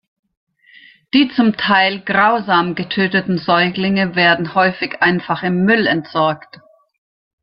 [1.13, 6.57] Die zum Teil grausam getöteten Säuglinge werden häufig einfach im Müll entsorgt.